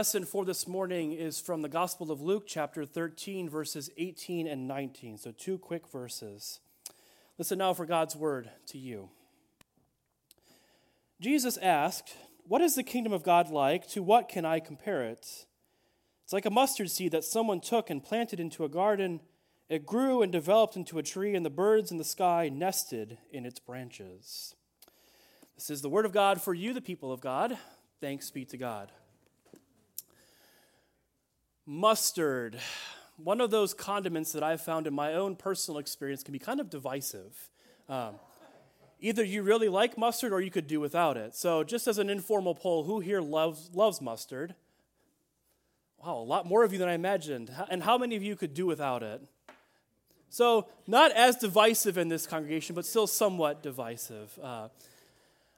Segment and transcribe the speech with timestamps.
[0.00, 4.66] lesson for this morning is from the Gospel of Luke, chapter 13, verses 18 and
[4.66, 5.18] 19.
[5.18, 6.60] So, two quick verses.
[7.36, 9.10] Listen now for God's word to you.
[11.20, 13.86] Jesus asked, What is the kingdom of God like?
[13.88, 15.44] To what can I compare it?
[16.24, 19.20] It's like a mustard seed that someone took and planted into a garden.
[19.68, 23.44] It grew and developed into a tree, and the birds in the sky nested in
[23.44, 24.54] its branches.
[25.56, 27.58] This is the word of God for you, the people of God.
[28.00, 28.92] Thanks be to God.
[31.66, 32.58] Mustard,
[33.16, 36.60] one of those condiments that I've found in my own personal experience, can be kind
[36.60, 37.48] of divisive.
[37.88, 38.14] Um,
[39.00, 41.34] either you really like mustard or you could do without it.
[41.34, 44.54] So, just as an informal poll, who here loves, loves mustard?
[46.02, 47.50] Wow, a lot more of you than I imagined.
[47.68, 49.22] And how many of you could do without it?
[50.30, 54.38] So, not as divisive in this congregation, but still somewhat divisive.
[54.42, 54.68] Uh,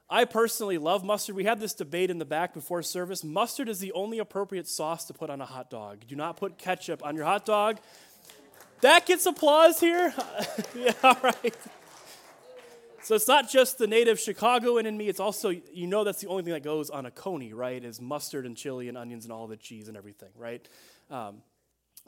[0.09, 1.35] I personally love mustard.
[1.35, 3.25] We had this debate in the back before service.
[3.25, 6.07] Mustard is the only appropriate sauce to put on a hot dog.
[6.07, 7.79] Do not put ketchup on your hot dog.
[8.83, 10.13] That gets applause here.
[10.77, 11.57] yeah, all right.
[13.03, 16.29] So it's not just the native Chicagoan in me, it's also, you know, that's the
[16.29, 17.83] only thing that goes on a coney, right?
[17.83, 20.67] Is mustard and chili and onions and all the cheese and everything, right?
[21.11, 21.43] Um,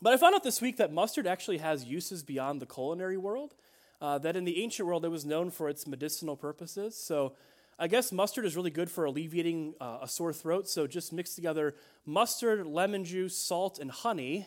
[0.00, 3.54] but I found out this week that mustard actually has uses beyond the culinary world.
[4.00, 6.96] Uh, that in the ancient world, it was known for its medicinal purposes.
[6.96, 7.34] So
[7.76, 10.68] I guess mustard is really good for alleviating uh, a sore throat.
[10.68, 11.74] So just mix together
[12.06, 14.46] mustard, lemon juice, salt, and honey,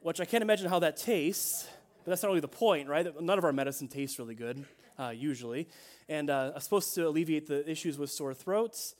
[0.00, 1.66] which I can't imagine how that tastes.
[2.04, 3.06] But that's not really the point, right?
[3.20, 4.64] None of our medicine tastes really good,
[4.98, 5.68] uh, usually.
[6.08, 8.94] And uh, it's supposed to alleviate the issues with sore throats.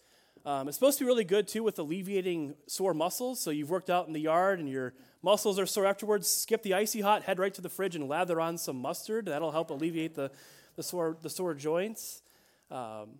[0.45, 3.41] Um, it's supposed to be really good, too, with alleviating sore muscles.
[3.41, 6.29] So you've worked out in the yard and your muscles are sore afterwards.
[6.29, 9.27] Skip the icy hot, head right to the fridge and lather on some mustard.
[9.27, 10.31] That'll help alleviate the,
[10.77, 12.21] the, sore, the sore joints.
[12.71, 13.19] Um,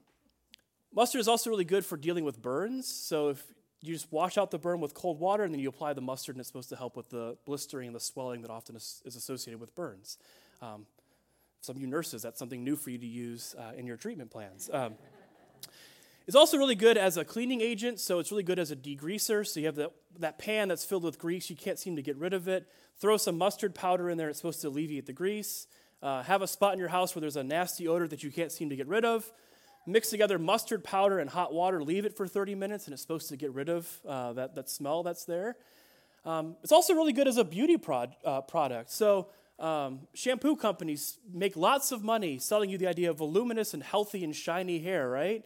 [0.93, 2.87] mustard is also really good for dealing with burns.
[2.87, 3.43] So if
[3.83, 6.37] you just wash out the burn with cold water and then you apply the mustard,
[6.37, 9.17] and it's supposed to help with the blistering and the swelling that often is, is
[9.17, 10.19] associated with burns.
[10.63, 10.87] Um,
[11.61, 14.31] some of you nurses, that's something new for you to use uh, in your treatment
[14.31, 14.71] plans.
[14.73, 14.95] Um,
[16.27, 19.47] it's also really good as a cleaning agent, so it's really good as a degreaser.
[19.47, 22.17] So you have that, that pan that's filled with grease, you can't seem to get
[22.17, 22.67] rid of it.
[22.99, 25.67] Throw some mustard powder in there, it's supposed to alleviate the grease.
[26.05, 28.53] Uh, have a spot in your house where there's a nasty odor that you can't
[28.53, 29.33] seem to get rid of.
[29.87, 33.31] Mix together mustard powder and hot water, leave it for 30 minutes, and it's supposed
[33.31, 35.57] to get rid of uh, that, that smell that's there.
[36.27, 38.91] Um, it's also really good as a beauty prod, uh, product.
[38.91, 39.29] So,
[39.59, 44.25] um, shampoo companies make lots of money selling you the idea of voluminous and healthy
[44.25, 45.43] and shiny hair, right?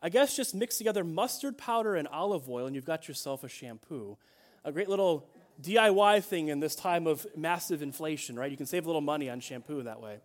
[0.00, 3.48] I guess just mix together mustard powder and olive oil, and you've got yourself a
[3.48, 4.16] shampoo.
[4.64, 5.28] A great little
[5.60, 8.50] DIY thing in this time of massive inflation, right?
[8.50, 10.18] You can save a little money on shampoo that way.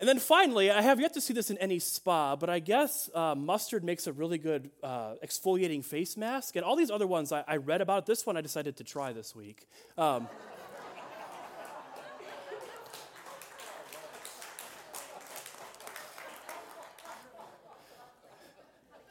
[0.00, 3.10] And then finally, I have yet to see this in any spa, but I guess
[3.14, 6.54] uh, mustard makes a really good uh, exfoliating face mask.
[6.54, 9.12] And all these other ones I, I, read about, this one I decided to try
[9.12, 9.66] this week.
[9.96, 10.28] Um,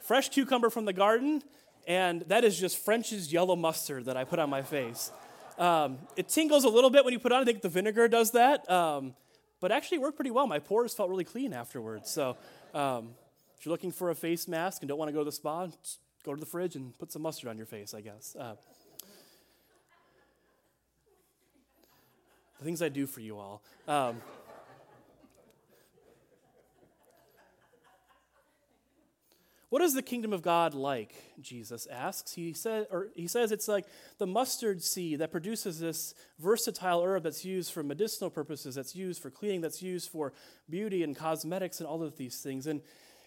[0.00, 1.42] fresh cucumber from the garden,
[1.88, 5.10] and that is just French's yellow mustard that I put on my face.
[5.58, 7.40] Um, it tingles a little bit when you put on.
[7.40, 9.14] I think the vinegar does that, um,
[9.58, 10.46] but actually it worked pretty well.
[10.46, 12.10] My pores felt really clean afterwards.
[12.10, 12.36] So
[12.74, 13.14] um,
[13.58, 15.66] if you're looking for a face mask and don't want to go to the spa,
[16.24, 17.94] go to the fridge and put some mustard on your face.
[17.94, 18.36] I guess.
[18.38, 18.54] Uh,
[22.58, 23.62] the things I do for you all.
[29.70, 31.14] What is the kingdom of God like?
[31.40, 32.32] Jesus asks.
[32.32, 33.84] He, said, or he says it's like
[34.16, 39.20] the mustard seed that produces this versatile herb that's used for medicinal purposes, that's used
[39.20, 40.32] for cleaning, that's used for
[40.70, 42.66] beauty and cosmetics and all of these things.
[42.66, 42.80] And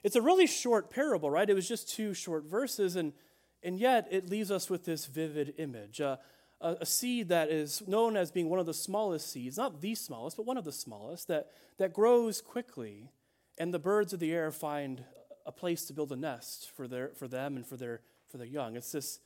[0.03, 1.47] it's a really short parable, right?
[1.47, 3.13] It was just two short verses, and,
[3.61, 6.01] and yet it leaves us with this vivid image.
[6.01, 6.17] Uh,
[6.59, 9.93] a, a seed that is known as being one of the smallest seeds, not the
[9.93, 13.11] smallest, but one of the smallest, that, that grows quickly,
[13.59, 15.03] and the birds of the air find
[15.51, 18.47] a place to build a nest for, their, for them and for their, for their
[18.47, 18.77] young.
[18.77, 19.19] It's this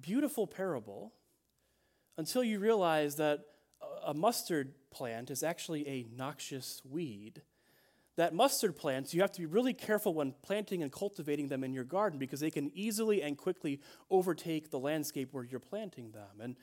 [0.00, 1.12] beautiful parable
[2.16, 3.44] until you realize that
[4.04, 7.42] a mustard plant is actually a noxious weed.
[8.16, 11.72] That mustard plants, you have to be really careful when planting and cultivating them in
[11.72, 16.40] your garden because they can easily and quickly overtake the landscape where you're planting them.
[16.40, 16.56] And,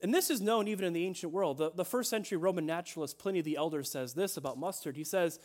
[0.00, 1.58] and this is known even in the ancient world.
[1.58, 4.96] The, the first century Roman naturalist Pliny the Elder says this about mustard.
[4.96, 5.38] He says,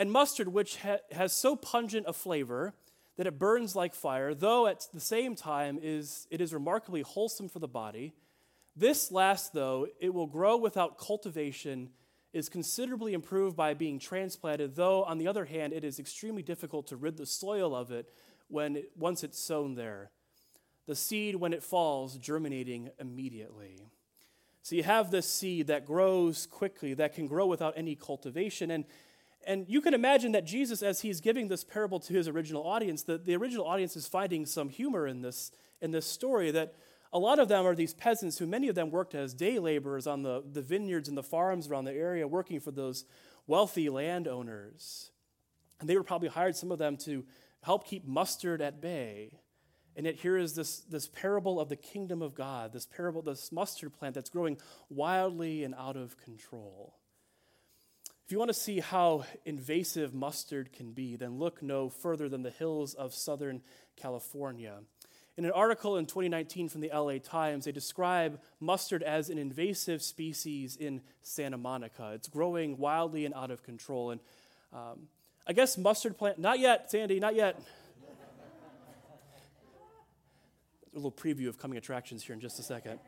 [0.00, 2.72] and mustard, which ha- has so pungent a flavor
[3.18, 7.50] that it burns like fire, though at the same time is, it is remarkably wholesome
[7.50, 8.14] for the body.
[8.74, 11.90] This last, though, it will grow without cultivation,
[12.32, 16.86] is considerably improved by being transplanted, though, on the other hand, it is extremely difficult
[16.86, 18.08] to rid the soil of it
[18.48, 20.10] when it, once it's sown there.
[20.90, 23.76] the seed, when it falls, germinating immediately.
[24.62, 28.72] So you have this seed that grows quickly, that can grow without any cultivation.
[28.72, 28.84] And,
[29.46, 33.02] and you can imagine that Jesus, as he's giving this parable to his original audience,
[33.02, 35.50] the, the original audience is finding some humor in this,
[35.80, 36.74] in this story that
[37.12, 40.06] a lot of them are these peasants who many of them worked as day laborers
[40.06, 43.04] on the, the vineyards and the farms around the area, working for those
[43.46, 45.10] wealthy landowners.
[45.80, 47.24] And they were probably hired, some of them, to
[47.62, 49.40] help keep mustard at bay.
[49.96, 53.50] And yet, here is this, this parable of the kingdom of God, this parable, this
[53.50, 54.58] mustard plant that's growing
[54.88, 56.99] wildly and out of control.
[58.30, 62.44] If you want to see how invasive mustard can be, then look no further than
[62.44, 63.60] the hills of Southern
[63.96, 64.76] California.
[65.36, 70.00] In an article in 2019 from the LA Times, they describe mustard as an invasive
[70.00, 72.12] species in Santa Monica.
[72.14, 74.12] It's growing wildly and out of control.
[74.12, 74.20] And
[74.72, 75.08] um,
[75.44, 77.60] I guess mustard plant, not yet, Sandy, not yet.
[80.94, 83.00] a little preview of coming attractions here in just a second.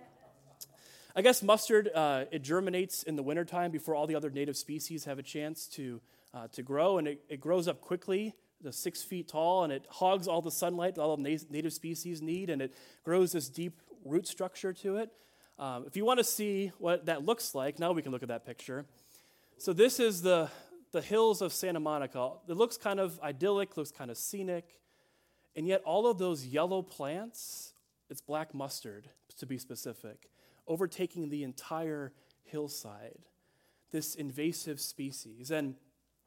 [1.14, 5.05] I guess mustard, uh, it germinates in the wintertime before all the other native species
[5.05, 6.00] have a chance to,
[6.32, 9.85] uh, to grow, and it, it grows up quickly, the six feet tall, and it
[9.91, 12.75] hogs all the sunlight that all the native species need, and it
[13.05, 15.11] grows this deep root structure to it.
[15.59, 18.29] Um, if you want to see what that looks like, now we can look at
[18.29, 18.87] that picture.
[19.58, 20.49] So this is the,
[20.93, 22.32] the hills of Santa Monica.
[22.49, 24.65] It looks kind of idyllic, looks kind of scenic,
[25.55, 27.75] and yet all of those yellow plants,
[28.08, 30.31] it's black mustard to be specific
[30.67, 32.12] overtaking the entire
[32.44, 33.26] hillside,
[33.91, 35.50] this invasive species.
[35.50, 35.75] And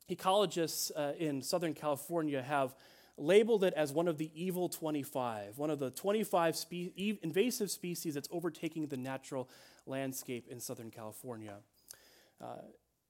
[0.10, 2.76] ecologists uh, in Southern California have
[3.18, 8.14] labeled it as one of the evil 25, one of the 25 spe- invasive species
[8.14, 9.50] that's overtaking the natural
[9.86, 11.56] landscape in Southern California.
[12.42, 12.58] Uh,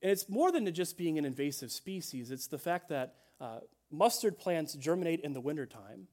[0.01, 3.59] and it's more than just being an invasive species, it's the fact that uh,
[3.91, 6.07] mustard plants germinate in the wintertime.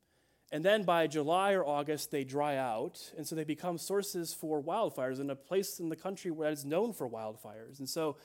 [0.53, 3.11] And then by July or August, they dry out.
[3.17, 6.65] And so they become sources for wildfires in a place in the country where it's
[6.65, 7.79] known for wildfires.
[7.79, 8.19] And so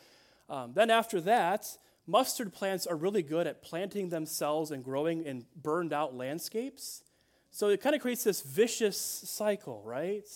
[0.49, 1.65] um, then after that,
[2.05, 7.01] mustard plants are really good at planting themselves and growing in burned out landscapes.
[7.49, 10.27] So it kind of creates this vicious cycle, right?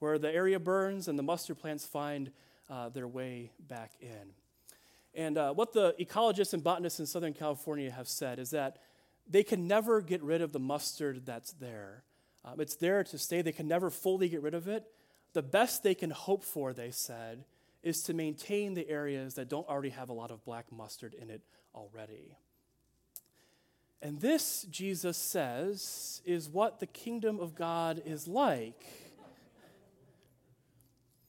[0.00, 2.30] Where the area burns and the mustard plants find
[2.68, 4.34] uh, their way back in.
[5.14, 8.78] And uh, what the ecologists and botanists in Southern California have said is that
[9.32, 12.04] they can never get rid of the mustard that's there.
[12.44, 13.40] Um, it's there to stay.
[13.40, 14.84] They can never fully get rid of it.
[15.32, 17.44] The best they can hope for, they said,
[17.82, 21.30] is to maintain the areas that don't already have a lot of black mustard in
[21.30, 21.40] it
[21.74, 22.36] already.
[24.02, 28.84] And this, Jesus says, is what the kingdom of God is like.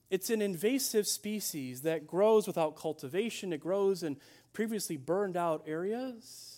[0.09, 4.17] It's an invasive species that grows without cultivation, it grows in
[4.51, 6.52] previously burned out areas.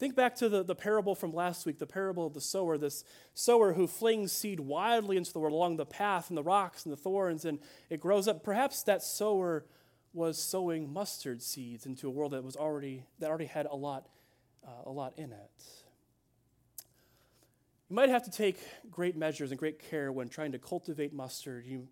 [0.00, 3.04] Think back to the, the parable from last week, the parable of the sower, this
[3.34, 6.92] sower who flings seed wildly into the world along the path and the rocks and
[6.92, 7.58] the thorns, and
[7.90, 8.42] it grows up.
[8.42, 9.66] Perhaps that sower
[10.14, 14.08] was sowing mustard seeds into a world that was already that already had a lot,
[14.66, 15.50] uh, a lot in it.
[17.90, 18.56] You might have to take
[18.90, 21.66] great measures and great care when trying to cultivate mustard.
[21.66, 21.88] You,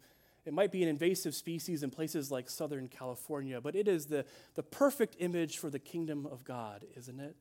[0.46, 4.24] it might be an invasive species in places like Southern California, but it is the,
[4.54, 7.36] the perfect image for the kingdom of God, isn't it?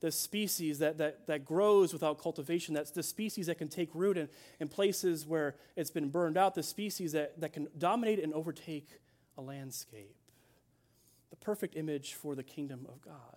[0.00, 2.74] The species that, that, that grows without cultivation.
[2.74, 4.28] That's the species that can take root in,
[4.60, 8.88] in places where it's been burned out, the species that, that can dominate and overtake
[9.38, 10.16] a landscape.
[11.30, 13.36] The perfect image for the kingdom of God.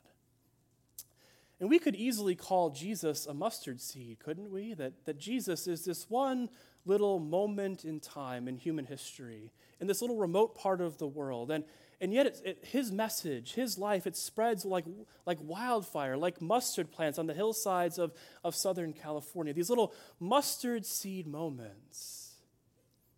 [1.60, 4.74] And we could easily call Jesus a mustard seed, couldn't we?
[4.74, 6.50] That, that Jesus is this one
[6.86, 11.52] little moment in time in human history, in this little remote part of the world.
[11.52, 11.66] And,
[12.02, 14.86] and yet, it, his message, his life, it spreads like,
[15.26, 18.14] like wildfire, like mustard plants on the hillsides of,
[18.44, 19.54] of Southern California.
[19.54, 22.36] These little mustard seed moments.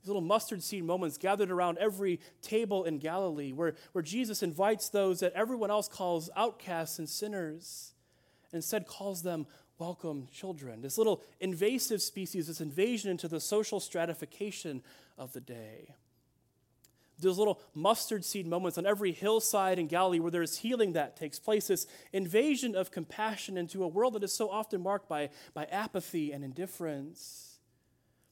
[0.01, 4.89] These little mustard seed moments gathered around every table in Galilee, where, where Jesus invites
[4.89, 7.93] those that everyone else calls outcasts and sinners,
[8.51, 9.45] and instead calls them
[9.77, 10.81] welcome children.
[10.81, 14.81] This little invasive species, this invasion into the social stratification
[15.19, 15.93] of the day
[17.21, 21.39] those little mustard seed moments on every hillside in Galilee where there's healing that takes
[21.39, 25.65] place, this invasion of compassion into a world that is so often marked by, by
[25.65, 27.59] apathy and indifference.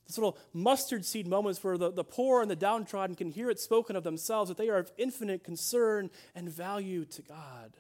[0.08, 3.60] These little mustard seed moments where the, the poor and the downtrodden can hear it
[3.60, 7.78] spoken of themselves that they are of infinite concern and value to God.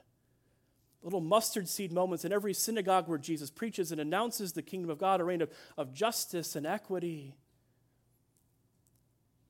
[1.01, 4.99] Little mustard seed moments in every synagogue where Jesus preaches and announces the kingdom of
[4.99, 7.35] God, a reign of, of justice and equity.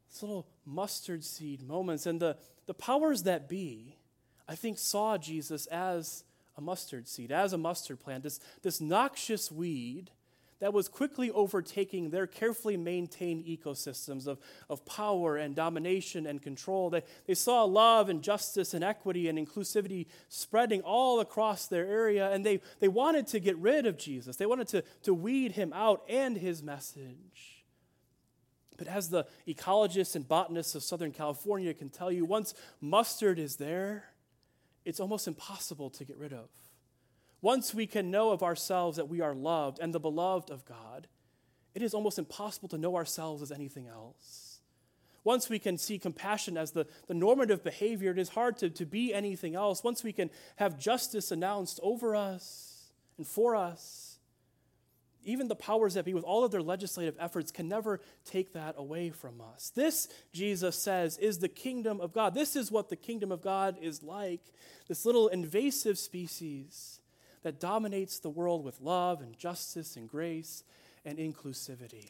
[0.10, 2.06] These little mustard seed moments.
[2.06, 3.98] And the, the powers that be,
[4.48, 6.24] I think, saw Jesus as
[6.58, 10.12] a mustard seed, as a mustard plant, this, this noxious weed
[10.60, 16.90] that was quickly overtaking their carefully maintained ecosystems of, of power and domination and control.
[16.90, 22.30] They, they saw love and justice and equity and inclusivity spreading all across their area,
[22.32, 24.36] and they, they wanted to get rid of Jesus.
[24.36, 27.59] They wanted to, to weed him out and his message.
[28.80, 33.58] But as the ecologists and botanists of Southern California can tell you, once mustard is
[33.58, 34.06] there,
[34.86, 36.48] it's almost impossible to get rid of.
[37.42, 41.08] Once we can know of ourselves that we are loved and the beloved of God,
[41.76, 44.60] it is almost impossible to know ourselves as anything else.
[45.26, 48.86] Once we can see compassion as the, the normative behavior, it is hard to, to
[48.86, 49.84] be anything else.
[49.84, 54.09] Once we can have justice announced over us and for us,
[55.24, 58.76] even the powers that be, with all of their legislative efforts, can never take that
[58.78, 59.72] away from us.
[59.76, 62.34] This, Jesus says, is the kingdom of God.
[62.34, 64.42] This is what the kingdom of God is like
[64.88, 67.00] this little invasive species
[67.44, 70.64] that dominates the world with love and justice and grace
[71.06, 72.10] and inclusivity.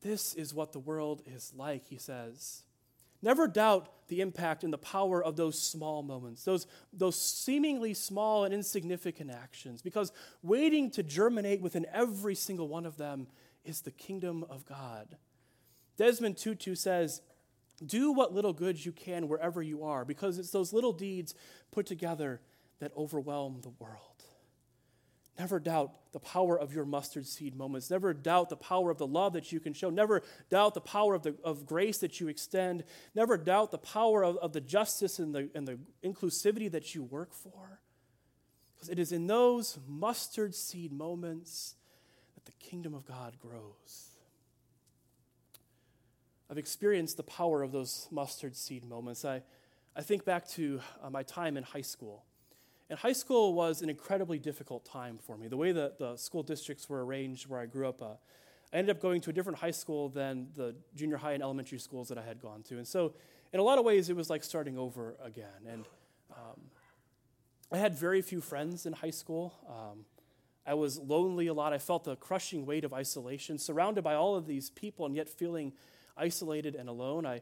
[0.00, 2.62] This is what the world is like, he says.
[3.22, 8.44] Never doubt the impact and the power of those small moments, those, those seemingly small
[8.44, 10.12] and insignificant actions, because
[10.42, 13.28] waiting to germinate within every single one of them
[13.64, 15.16] is the kingdom of God.
[15.96, 17.22] Desmond Tutu says,
[17.84, 21.34] Do what little good you can wherever you are, because it's those little deeds
[21.70, 22.40] put together
[22.80, 24.11] that overwhelm the world.
[25.38, 27.90] Never doubt the power of your mustard seed moments.
[27.90, 29.88] Never doubt the power of the love that you can show.
[29.88, 32.84] Never doubt the power of, the, of grace that you extend.
[33.14, 37.02] Never doubt the power of, of the justice and the, and the inclusivity that you
[37.02, 37.80] work for.
[38.74, 41.76] Because it is in those mustard seed moments
[42.34, 44.10] that the kingdom of God grows.
[46.50, 49.24] I've experienced the power of those mustard seed moments.
[49.24, 49.40] I,
[49.96, 52.26] I think back to uh, my time in high school.
[52.92, 55.48] And high school was an incredibly difficult time for me.
[55.48, 58.16] The way that the school districts were arranged where I grew up, uh,
[58.70, 61.78] I ended up going to a different high school than the junior high and elementary
[61.78, 62.76] schools that I had gone to.
[62.76, 63.14] And so,
[63.50, 65.66] in a lot of ways, it was like starting over again.
[65.66, 65.86] And
[66.34, 66.60] um,
[67.72, 69.54] I had very few friends in high school.
[69.66, 70.04] Um,
[70.66, 71.72] I was lonely a lot.
[71.72, 75.30] I felt the crushing weight of isolation, surrounded by all of these people, and yet
[75.30, 75.72] feeling
[76.14, 77.24] isolated and alone.
[77.24, 77.40] I,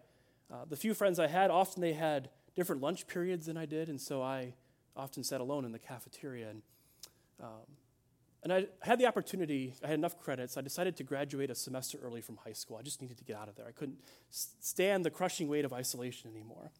[0.48, 3.88] uh, the few friends I had, often they had different lunch periods than I did,
[3.88, 4.54] and so I
[5.00, 6.50] often sat alone in the cafeteria.
[6.50, 6.62] And,
[7.42, 7.66] um,
[8.42, 11.98] and I had the opportunity, I had enough credits, I decided to graduate a semester
[12.02, 12.76] early from high school.
[12.76, 13.66] I just needed to get out of there.
[13.66, 13.98] I couldn't
[14.30, 16.70] stand the crushing weight of isolation anymore.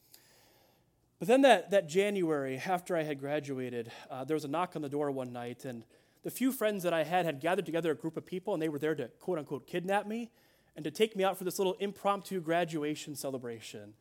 [1.19, 4.81] But then that, that January, after I had graduated, uh, there was a knock on
[4.81, 5.85] the door one night, and
[6.23, 8.71] the few friends that I had had gathered together a group of people, and they
[8.71, 10.31] were there to quote unquote kidnap me
[10.77, 13.95] and to take me out for this little impromptu graduation celebration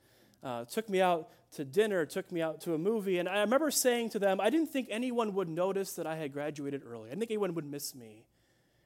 [0.43, 3.71] uh, took me out to dinner, took me out to a movie, and I remember
[3.71, 7.07] saying to them, I didn't think anyone would notice that I had graduated early.
[7.07, 8.25] I didn't think anyone would miss me.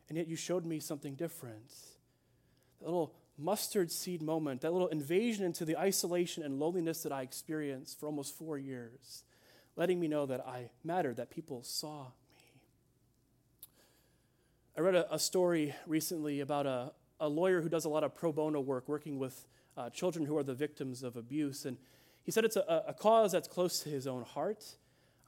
[0.10, 1.72] And yet you showed me something different.
[2.80, 7.22] That little mustard seed moment, that little invasion into the isolation and loneliness that I
[7.22, 9.24] experienced for almost four years,
[9.76, 12.62] letting me know that I mattered, that people saw me.
[14.78, 16.92] I read a, a story recently about a,
[17.24, 20.38] a lawyer who does a lot of pro bono work working with uh, children who
[20.38, 21.66] are the victims of abuse.
[21.66, 21.78] And
[22.24, 24.64] he said it's a, a cause that's close to his own heart.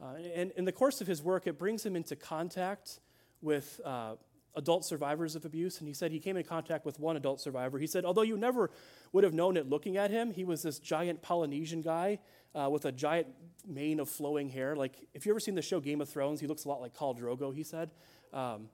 [0.01, 2.99] Uh, and in the course of his work, it brings him into contact
[3.41, 4.15] with uh,
[4.55, 5.79] adult survivors of abuse.
[5.79, 7.79] And he said he came in contact with one adult survivor.
[7.79, 8.71] He said, although you never
[9.13, 12.19] would have known it looking at him, he was this giant Polynesian guy
[12.53, 13.27] uh, with a giant
[13.65, 14.75] mane of flowing hair.
[14.75, 16.93] Like, if you ever seen the show Game of Thrones, he looks a lot like
[16.93, 17.91] Khal Drogo, he said.
[18.33, 18.67] Um,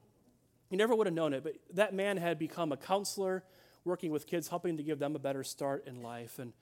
[0.71, 3.43] you never would have known it, but that man had become a counselor
[3.83, 6.39] working with kids, helping to give them a better start in life.
[6.39, 6.53] And,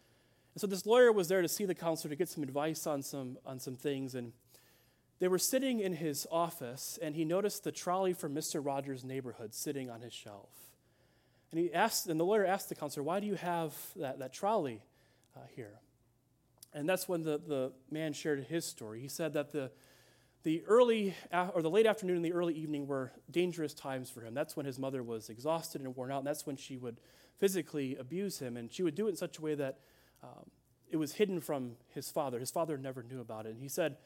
[0.56, 3.04] and so this lawyer was there to see the counselor to get some advice on
[3.04, 4.16] some, on some things.
[4.16, 4.34] And
[5.20, 8.66] they were sitting in his office, and he noticed the trolley from Mr.
[8.66, 10.50] Rogers' neighborhood sitting on his shelf.
[11.52, 14.34] And he asked, and the lawyer asked the counselor, "Why do you have that, that
[14.34, 14.84] trolley
[15.36, 15.80] uh, here?"
[16.74, 19.02] And that's when the, the man shared his story.
[19.02, 19.72] He said that the
[20.44, 21.14] the early
[21.54, 24.34] or the late afternoon and the early evening were dangerous times for him.
[24.34, 27.00] That's when his mother was exhausted and worn out, and that's when she would
[27.38, 28.58] physically abuse him.
[28.58, 29.80] And she would do it in such a way that
[30.24, 30.50] um,
[30.90, 32.40] it was hidden from his father.
[32.40, 33.50] His father never knew about it.
[33.50, 33.98] And he said,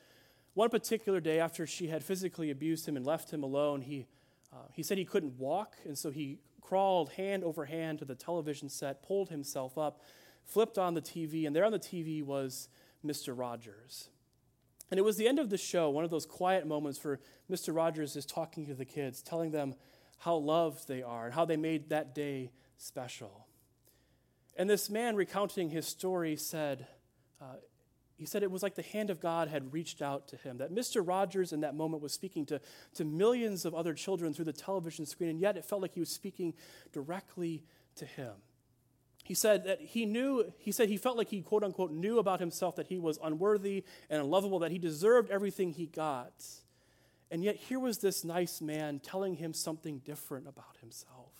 [0.54, 4.08] one particular day after she had physically abused him and left him alone, he,
[4.52, 8.16] uh, he said he couldn't walk, and so he crawled hand over hand to the
[8.16, 10.02] television set, pulled himself up,
[10.44, 12.70] flipped on the TV, and there on the TV was
[13.06, 13.38] Mr.
[13.38, 14.10] Rogers.
[14.94, 17.20] And it was the end of the show, one of those quiet moments where
[17.50, 17.76] Mr.
[17.76, 19.74] Rogers is talking to the kids, telling them
[20.20, 23.48] how loved they are and how they made that day special.
[24.56, 26.86] And this man recounting his story said,
[27.42, 27.56] uh,
[28.18, 30.60] he said it was like the hand of God had reached out to him.
[30.60, 31.02] That Mr.
[31.04, 32.62] Rogers in that moment was speaking to,
[32.94, 36.02] to millions of other children through the television screen, and yet it felt like he
[36.02, 36.54] was speaking
[36.92, 37.64] directly
[37.96, 38.34] to him.
[39.24, 42.42] He said that he knew, he said he felt like he, quote unquote, knew about
[42.42, 46.34] himself that he was unworthy and unlovable, that he deserved everything he got.
[47.32, 51.32] And yet here was this nice man telling him something different about himself,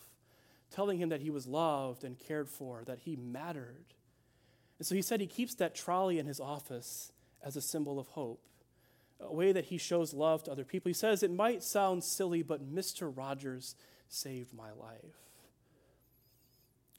[0.70, 3.84] telling him that he was loved and cared for, that he mattered.
[4.78, 7.12] And so he said he keeps that trolley in his office
[7.44, 8.40] as a symbol of hope,
[9.20, 10.88] a way that he shows love to other people.
[10.88, 13.14] He says, It might sound silly, but Mr.
[13.14, 13.76] Rogers
[14.08, 14.98] saved my life.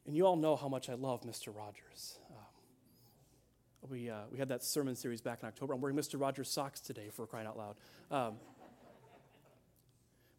[0.06, 1.56] And you all know how much I love Mr.
[1.56, 2.20] Rogers.
[2.30, 5.74] Um, we, uh, we had that sermon series back in October.
[5.74, 6.20] I'm wearing Mr.
[6.20, 7.76] Rogers socks today for crying out loud.
[8.12, 8.36] Um,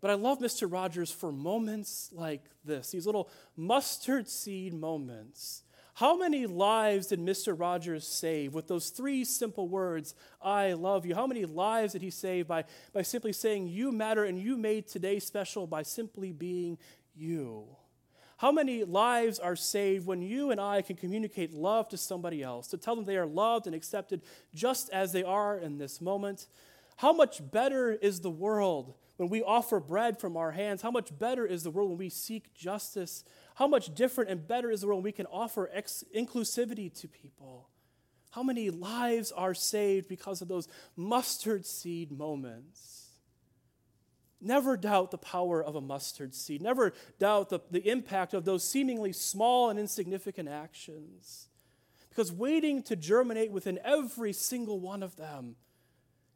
[0.00, 0.70] but I love Mr.
[0.70, 5.62] Rogers for moments like this, these little mustard seed moments.
[5.94, 7.58] How many lives did Mr.
[7.58, 11.14] Rogers save with those three simple words, I love you?
[11.14, 14.86] How many lives did he save by, by simply saying, You matter and you made
[14.86, 16.76] today special by simply being
[17.14, 17.64] you?
[18.36, 22.68] How many lives are saved when you and I can communicate love to somebody else,
[22.68, 24.20] to tell them they are loved and accepted
[24.54, 26.46] just as they are in this moment?
[26.96, 30.82] How much better is the world when we offer bread from our hands?
[30.82, 33.24] How much better is the world when we seek justice?
[33.54, 37.08] How much different and better is the world when we can offer ex- inclusivity to
[37.08, 37.68] people?
[38.30, 43.05] How many lives are saved because of those mustard seed moments?
[44.46, 46.62] Never doubt the power of a mustard seed.
[46.62, 51.48] Never doubt the, the impact of those seemingly small and insignificant actions.
[52.08, 55.56] Because waiting to germinate within every single one of them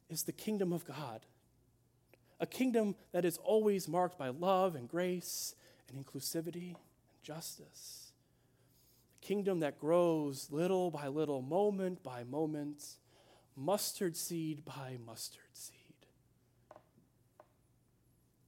[0.09, 1.25] is the kingdom of God.
[2.41, 5.55] A kingdom that is always marked by love and grace
[5.87, 8.11] and inclusivity and justice.
[9.21, 12.97] A kingdom that grows little by little, moment by moment,
[13.55, 15.80] mustard seed by mustard seed.